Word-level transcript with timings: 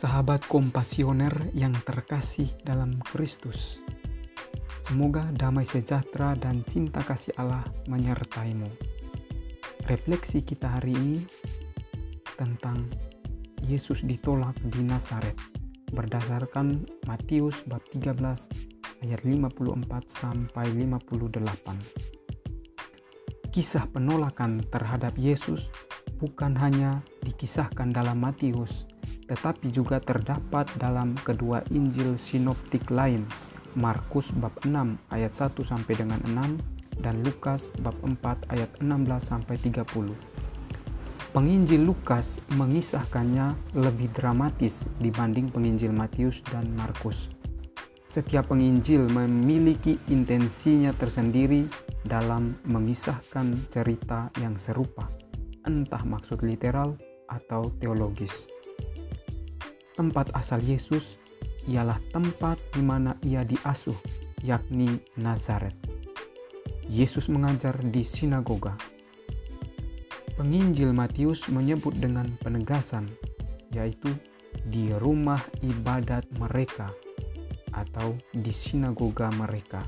Sahabat 0.00 0.48
kompasioner 0.48 1.52
yang 1.52 1.76
terkasih 1.76 2.48
dalam 2.64 3.04
Kristus, 3.04 3.84
semoga 4.80 5.28
damai 5.36 5.68
sejahtera 5.68 6.32
dan 6.40 6.64
cinta 6.64 7.04
kasih 7.04 7.36
Allah 7.36 7.60
menyertaimu. 7.84 8.64
Refleksi 9.84 10.40
kita 10.40 10.80
hari 10.80 10.96
ini 10.96 11.20
tentang 12.32 12.88
Yesus 13.68 14.00
ditolak 14.00 14.56
di 14.72 14.80
Nazaret 14.80 15.36
berdasarkan 15.92 16.88
Matius 17.04 17.60
bab 17.68 17.84
13 17.92 19.04
ayat 19.04 19.20
54 19.20 19.84
sampai 20.08 20.64
58. 20.80 23.52
Kisah 23.52 23.84
penolakan 23.92 24.64
terhadap 24.64 25.12
Yesus 25.20 25.68
bukan 26.16 26.56
hanya 26.56 27.04
dikisahkan 27.20 27.92
dalam 27.92 28.16
Matius, 28.16 28.88
tetapi 29.30 29.70
juga 29.70 30.02
terdapat 30.02 30.66
dalam 30.74 31.14
kedua 31.22 31.62
Injil 31.70 32.18
sinoptik 32.18 32.90
lain, 32.90 33.22
Markus 33.78 34.34
bab 34.34 34.50
6 34.66 34.98
ayat 35.14 35.32
1 35.38 35.54
sampai 35.62 35.94
dengan 35.94 36.18
6 36.26 36.98
dan 36.98 37.22
Lukas 37.22 37.70
bab 37.78 37.94
4 38.02 38.50
ayat 38.50 38.70
16 38.82 39.06
sampai 39.22 39.54
30. 39.54 40.10
Penginjil 41.30 41.86
Lukas 41.86 42.42
mengisahkannya 42.58 43.78
lebih 43.78 44.10
dramatis 44.10 44.82
dibanding 44.98 45.46
penginjil 45.46 45.94
Matius 45.94 46.42
dan 46.50 46.66
Markus. 46.74 47.30
Setiap 48.10 48.50
penginjil 48.50 49.06
memiliki 49.06 49.94
intensinya 50.10 50.90
tersendiri 50.90 51.70
dalam 52.02 52.58
mengisahkan 52.66 53.70
cerita 53.70 54.34
yang 54.42 54.58
serupa, 54.58 55.06
entah 55.62 56.02
maksud 56.02 56.42
literal 56.42 56.98
atau 57.30 57.70
teologis. 57.78 58.59
Tempat 59.96 60.32
asal 60.38 60.62
Yesus 60.62 61.18
ialah 61.66 61.98
tempat 62.14 62.60
di 62.72 62.82
mana 62.82 63.16
ia 63.26 63.44
diasuh, 63.44 63.96
yakni 64.40 65.02
Nazaret. 65.18 65.76
Yesus 66.90 67.30
mengajar 67.30 67.78
di 67.78 68.02
sinagoga, 68.02 68.74
Penginjil 70.40 70.96
Matius 70.96 71.52
menyebut 71.52 71.92
dengan 72.00 72.24
penegasan, 72.40 73.04
yaitu 73.76 74.08
di 74.72 74.88
rumah 74.96 75.36
ibadat 75.60 76.24
mereka 76.40 76.88
atau 77.76 78.16
di 78.32 78.48
sinagoga 78.48 79.28
mereka. 79.36 79.84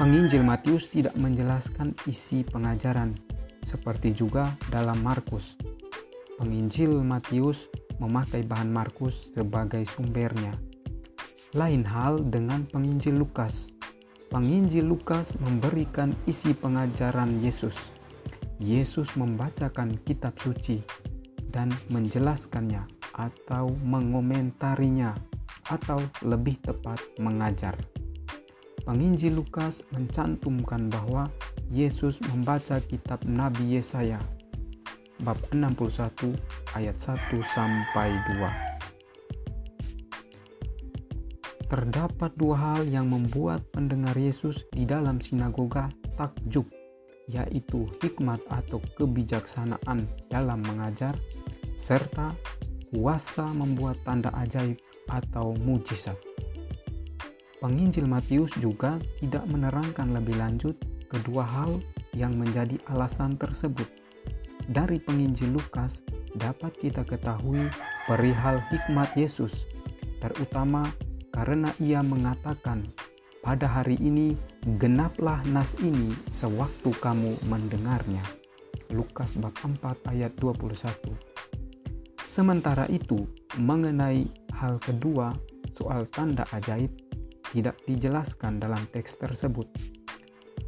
Penginjil 0.00 0.40
Matius 0.40 0.88
tidak 0.88 1.12
menjelaskan 1.20 1.92
isi 2.08 2.40
pengajaran, 2.40 3.12
seperti 3.68 4.16
juga 4.16 4.56
dalam 4.72 5.04
Markus. 5.04 5.60
Penginjil 6.40 7.04
Matius 7.04 7.68
memakai 8.02 8.42
bahan 8.42 8.74
Markus 8.74 9.30
sebagai 9.30 9.86
sumbernya. 9.86 10.58
Lain 11.54 11.86
hal 11.86 12.18
dengan 12.26 12.66
penginjil 12.66 13.14
Lukas. 13.14 13.70
Penginjil 14.34 14.90
Lukas 14.90 15.38
memberikan 15.38 16.10
isi 16.26 16.50
pengajaran 16.56 17.38
Yesus 17.38 17.92
Yesus 18.62 19.18
membacakan 19.18 19.98
kitab 20.06 20.38
suci 20.38 20.78
dan 21.50 21.66
menjelaskannya 21.90 22.86
atau 23.18 23.74
mengomentarinya 23.82 25.18
atau 25.66 25.98
lebih 26.22 26.62
tepat 26.62 27.02
mengajar. 27.18 27.74
Penginjil 28.86 29.34
Lukas 29.34 29.82
mencantumkan 29.90 30.86
bahwa 30.90 31.26
Yesus 31.74 32.22
membaca 32.30 32.78
kitab 32.82 33.22
Nabi 33.26 33.78
Yesaya 33.78 34.22
bab 35.22 35.38
61 35.54 36.34
ayat 36.74 36.98
1 36.98 37.14
sampai 37.40 38.10
2. 38.42 38.72
Terdapat 41.72 42.36
dua 42.36 42.56
hal 42.60 42.84
yang 42.84 43.08
membuat 43.08 43.64
pendengar 43.72 44.12
Yesus 44.12 44.68
di 44.76 44.84
dalam 44.84 45.24
sinagoga 45.24 45.88
takjub 46.20 46.68
yaitu 47.32 47.88
hikmat 48.04 48.44
atau 48.52 48.76
kebijaksanaan 48.98 50.04
dalam 50.28 50.60
mengajar, 50.68 51.16
serta 51.78 52.34
kuasa 52.92 53.48
membuat 53.56 53.96
tanda 54.04 54.28
ajaib 54.36 54.76
atau 55.08 55.56
mujizat. 55.64 56.18
Penginjil 57.62 58.10
Matius 58.10 58.52
juga 58.58 58.98
tidak 59.22 59.46
menerangkan 59.48 60.12
lebih 60.12 60.36
lanjut 60.36 60.76
kedua 61.08 61.46
hal 61.46 61.80
yang 62.12 62.36
menjadi 62.36 62.76
alasan 62.90 63.38
tersebut. 63.38 64.01
Dari 64.72 64.96
penginjil 65.04 65.52
Lukas 65.52 66.00
dapat 66.32 66.72
kita 66.80 67.04
ketahui 67.04 67.68
perihal 68.08 68.56
hikmat 68.72 69.12
Yesus, 69.12 69.68
terutama 70.16 70.88
karena 71.28 71.68
ia 71.76 72.00
mengatakan 72.00 72.80
pada 73.44 73.68
hari 73.68 74.00
ini 74.00 74.32
genaplah 74.80 75.44
nas 75.52 75.76
ini 75.84 76.16
sewaktu 76.32 76.88
kamu 77.04 77.36
mendengarnya. 77.44 78.24
Lukas 78.96 79.36
bab 79.36 79.52
4 79.60 80.08
ayat 80.08 80.32
21. 80.40 81.20
Sementara 82.24 82.88
itu, 82.88 83.28
mengenai 83.60 84.24
hal 84.56 84.80
kedua, 84.80 85.36
soal 85.76 86.08
tanda 86.08 86.48
ajaib 86.48 86.88
tidak 87.52 87.76
dijelaskan 87.84 88.56
dalam 88.56 88.80
teks 88.88 89.20
tersebut. 89.20 89.68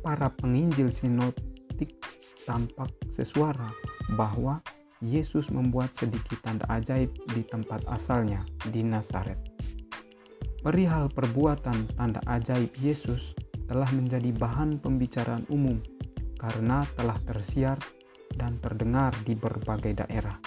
Para 0.05 0.29
penginjil 0.29 0.93
sinoptik 0.93 1.97
tampak 2.45 2.93
sesuara 3.09 3.69
bahwa 4.15 4.61
Yesus 5.05 5.53
membuat 5.53 5.93
sedikit 5.93 6.41
tanda 6.41 6.65
ajaib 6.73 7.13
di 7.33 7.45
tempat 7.45 7.85
asalnya, 7.93 8.41
di 8.73 8.81
Nazaret. 8.81 9.37
Perihal 10.65 11.13
perbuatan 11.13 11.93
tanda 11.93 12.25
ajaib 12.25 12.73
Yesus 12.81 13.37
telah 13.69 13.89
menjadi 13.93 14.33
bahan 14.33 14.81
pembicaraan 14.81 15.45
umum 15.53 15.77
karena 16.41 16.85
telah 16.97 17.21
tersiar 17.25 17.77
dan 18.37 18.57
terdengar 18.65 19.13
di 19.29 19.37
berbagai 19.37 20.05
daerah. 20.05 20.41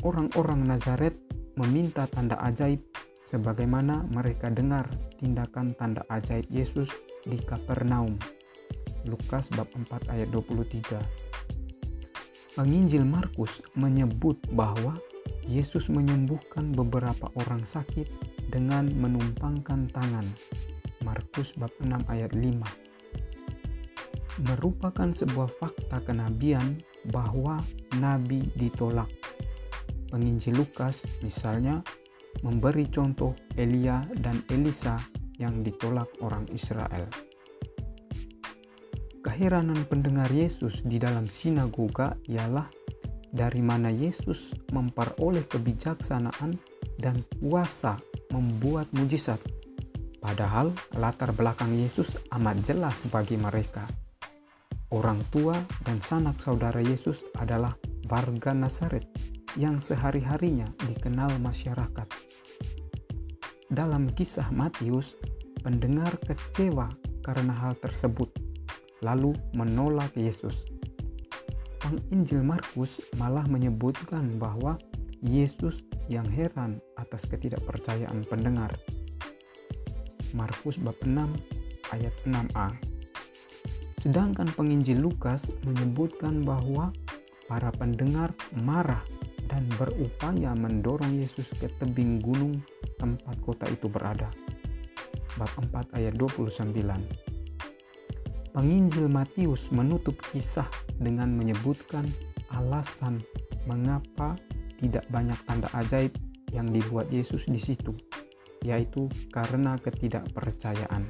Orang-orang 0.00 0.64
Nazaret 0.64 1.12
meminta 1.60 2.08
tanda 2.08 2.40
ajaib 2.40 2.80
sebagaimana 3.28 4.08
mereka 4.08 4.48
dengar 4.48 4.88
tindakan 5.20 5.76
tanda 5.76 6.02
ajaib 6.08 6.48
Yesus 6.48 6.88
di 7.28 7.36
Kapernaum. 7.36 8.16
Lukas 9.08 9.48
bab 9.54 9.68
4 9.72 10.12
ayat 10.12 10.28
23. 10.32 11.00
Penginjil 12.58 13.06
Markus 13.06 13.62
menyebut 13.78 14.36
bahwa 14.52 14.98
Yesus 15.46 15.88
menyembuhkan 15.88 16.74
beberapa 16.74 17.30
orang 17.38 17.64
sakit 17.64 18.10
dengan 18.50 18.90
menumpangkan 18.90 19.88
tangan. 19.94 20.26
Markus 21.00 21.56
bab 21.56 21.72
6 21.80 22.04
ayat 22.12 22.34
5 22.36 22.90
merupakan 24.40 25.10
sebuah 25.12 25.50
fakta 25.60 26.00
kenabian 26.04 26.80
bahwa 27.12 27.60
nabi 28.00 28.48
ditolak. 28.56 29.08
Penginjil 30.08 30.56
Lukas 30.56 31.04
misalnya 31.20 31.84
memberi 32.42 32.88
contoh 32.88 33.36
Elia 33.54 34.02
dan 34.20 34.42
Elisa 34.48 34.96
yang 35.36 35.60
ditolak 35.60 36.08
orang 36.24 36.48
Israel. 36.50 37.29
Keheranan 39.40 39.88
pendengar 39.88 40.28
Yesus 40.28 40.84
di 40.84 41.00
dalam 41.00 41.24
sinagoga 41.24 42.12
ialah 42.28 42.68
dari 43.32 43.64
mana 43.64 43.88
Yesus 43.88 44.52
memperoleh 44.68 45.48
kebijaksanaan 45.48 46.60
dan 47.00 47.24
kuasa 47.40 47.96
membuat 48.36 48.92
mujizat. 48.92 49.40
Padahal 50.20 50.76
latar 50.92 51.32
belakang 51.32 51.72
Yesus 51.72 52.20
amat 52.36 52.68
jelas 52.68 53.00
bagi 53.08 53.40
mereka. 53.40 53.88
Orang 54.92 55.24
tua 55.32 55.56
dan 55.88 56.04
sanak 56.04 56.36
saudara 56.36 56.84
Yesus 56.84 57.24
adalah 57.40 57.72
warga 58.12 58.52
Nazaret 58.52 59.08
yang 59.56 59.80
sehari-harinya 59.80 60.68
dikenal 60.84 61.32
masyarakat. 61.40 62.08
Dalam 63.72 64.04
kisah 64.12 64.52
Matius, 64.52 65.16
pendengar 65.64 66.12
kecewa 66.28 66.92
karena 67.24 67.56
hal 67.56 67.72
tersebut, 67.80 68.49
lalu 69.00 69.32
menolak 69.56 70.12
Yesus. 70.16 70.68
Penginjil 71.80 72.44
Markus 72.44 73.00
malah 73.16 73.44
menyebutkan 73.48 74.36
bahwa 74.36 74.76
Yesus 75.24 75.84
yang 76.08 76.28
heran 76.28 76.80
atas 76.96 77.24
ketidakpercayaan 77.28 78.24
pendengar. 78.28 78.72
Markus 80.36 80.76
bab 80.80 80.96
6 81.02 81.16
ayat 81.92 82.14
6a. 82.24 82.68
Sedangkan 84.00 84.48
penginjil 84.56 84.96
Lukas 84.96 85.52
menyebutkan 85.64 86.40
bahwa 86.40 86.88
para 87.50 87.68
pendengar 87.74 88.32
marah 88.56 89.02
dan 89.50 89.66
berupaya 89.74 90.54
mendorong 90.54 91.18
Yesus 91.18 91.50
ke 91.58 91.66
tebing 91.82 92.22
gunung 92.22 92.62
tempat 92.96 93.36
kota 93.42 93.66
itu 93.66 93.90
berada. 93.90 94.30
Bab 95.36 95.50
4 95.58 95.98
ayat 95.98 96.14
29. 96.16 97.29
Penginjil 98.50 99.06
Matius 99.06 99.70
menutup 99.70 100.18
kisah 100.34 100.66
dengan 100.98 101.30
menyebutkan 101.38 102.02
alasan 102.50 103.22
mengapa 103.70 104.34
tidak 104.82 105.06
banyak 105.06 105.38
tanda 105.46 105.70
ajaib 105.78 106.10
yang 106.50 106.66
dibuat 106.66 107.06
Yesus 107.14 107.46
di 107.46 107.62
situ, 107.62 107.94
yaitu 108.66 109.06
karena 109.30 109.78
ketidakpercayaan. 109.78 111.06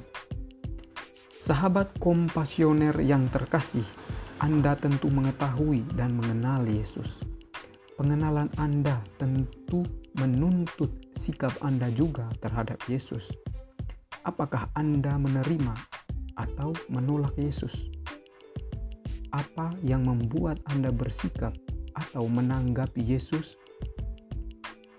Sahabat 1.40 1.96
kompasioner 1.96 2.92
yang 3.00 3.24
terkasih, 3.32 3.88
Anda 4.44 4.76
tentu 4.76 5.08
mengetahui 5.08 5.88
dan 5.96 6.12
mengenal 6.20 6.68
Yesus. 6.68 7.24
Pengenalan 7.96 8.52
Anda 8.60 9.00
tentu 9.16 9.88
menuntut 10.20 10.92
sikap 11.16 11.56
Anda 11.64 11.88
juga 11.96 12.28
terhadap 12.44 12.84
Yesus. 12.84 13.32
Apakah 14.28 14.68
Anda 14.76 15.16
menerima 15.16 15.72
atau 16.40 16.72
menolak 16.88 17.36
Yesus? 17.36 17.92
Apa 19.36 19.76
yang 19.84 20.08
membuat 20.08 20.56
Anda 20.72 20.88
bersikap 20.88 21.52
atau 21.92 22.24
menanggapi 22.24 23.04
Yesus 23.04 23.60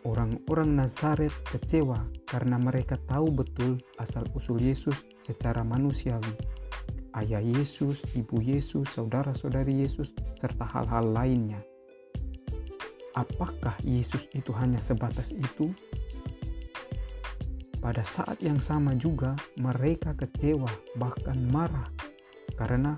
Orang-orang 0.01 0.81
Nazaret 0.81 1.29
kecewa 1.45 2.01
karena 2.25 2.57
mereka 2.57 2.97
tahu 3.05 3.29
betul 3.29 3.77
asal-usul 4.01 4.57
Yesus 4.57 4.97
secara 5.21 5.61
manusiawi. 5.61 6.33
Ayah 7.13 7.43
Yesus, 7.43 8.01
ibu 8.17 8.41
Yesus, 8.41 8.97
saudara-saudari 8.97 9.85
Yesus, 9.85 10.09
serta 10.41 10.65
hal-hal 10.65 11.05
lainnya. 11.05 11.61
Apakah 13.13 13.77
Yesus 13.85 14.25
itu 14.33 14.49
hanya 14.57 14.81
sebatas 14.81 15.38
itu? 15.38 15.69
Pada 17.81 18.06
saat 18.06 18.38
yang 18.45 18.62
sama 18.62 18.94
juga 18.94 19.33
mereka 19.57 20.13
kecewa 20.13 20.69
bahkan 21.01 21.36
marah 21.50 21.89
karena 22.54 22.94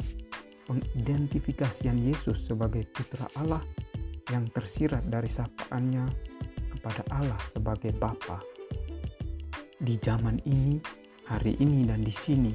pengidentifikasian 0.68 2.04
Yesus 2.04 2.52
sebagai 2.52 2.84
putra 2.92 3.24
Allah 3.40 3.64
yang 4.28 4.44
tersirat 4.52 5.08
dari 5.08 5.32
sapaannya 5.32 6.04
kepada 6.76 7.00
Allah 7.16 7.40
sebagai 7.56 7.96
Bapa. 7.96 8.44
Di 9.80 9.96
zaman 10.04 10.44
ini, 10.44 10.80
hari 11.32 11.56
ini 11.64 11.88
dan 11.88 12.04
di 12.04 12.12
sini, 12.12 12.52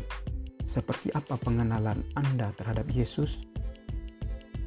seperti 0.68 1.08
apa 1.16 1.40
pengenalan 1.40 2.04
Anda 2.12 2.52
terhadap 2.60 2.92
Yesus? 2.92 3.40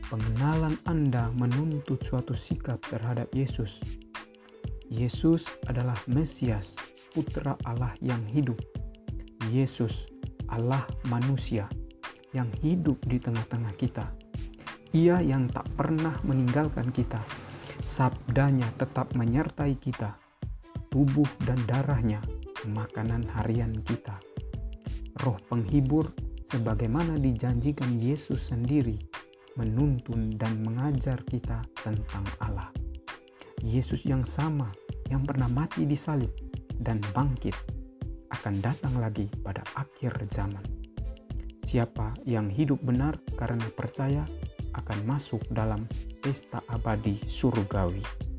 Pengenalan 0.10 0.82
Anda 0.90 1.30
menuntut 1.38 2.02
suatu 2.02 2.34
sikap 2.34 2.82
terhadap 2.90 3.30
Yesus. 3.38 3.82
Yesus 4.92 5.48
adalah 5.72 5.96
Mesias, 6.12 6.76
Putra 7.16 7.56
Allah 7.64 7.96
yang 8.04 8.20
hidup. 8.28 8.60
Yesus, 9.48 10.04
Allah 10.52 10.84
manusia 11.08 11.72
yang 12.36 12.52
hidup 12.60 13.00
di 13.08 13.16
tengah-tengah 13.16 13.72
kita. 13.80 14.12
Ia 14.92 15.24
yang 15.24 15.48
tak 15.48 15.72
pernah 15.80 16.20
meninggalkan 16.28 16.92
kita, 16.92 17.24
sabdanya 17.80 18.68
tetap 18.76 19.16
menyertai 19.16 19.80
kita, 19.80 20.20
tubuh 20.92 21.28
dan 21.48 21.56
darahnya, 21.64 22.20
makanan 22.68 23.24
harian 23.32 23.72
kita. 23.88 24.20
Roh 25.24 25.40
penghibur, 25.48 26.12
sebagaimana 26.52 27.16
dijanjikan 27.16 27.96
Yesus 27.96 28.52
sendiri, 28.52 29.00
menuntun 29.56 30.36
dan 30.36 30.60
mengajar 30.68 31.24
kita 31.24 31.64
tentang 31.80 32.28
Allah. 32.44 32.68
Yesus 33.64 34.04
yang 34.10 34.26
sama, 34.26 34.74
yang 35.12 35.28
pernah 35.28 35.52
mati 35.52 35.84
di 35.84 36.00
salib 36.00 36.32
dan 36.80 37.04
bangkit, 37.12 37.54
akan 38.32 38.64
datang 38.64 38.96
lagi 38.96 39.28
pada 39.44 39.60
akhir 39.76 40.16
zaman. 40.32 40.64
Siapa 41.68 42.16
yang 42.24 42.48
hidup 42.48 42.80
benar 42.80 43.20
karena 43.36 43.68
percaya 43.76 44.24
akan 44.72 45.04
masuk 45.04 45.44
dalam 45.52 45.84
pesta 46.24 46.64
abadi 46.72 47.20
surgawi. 47.28 48.31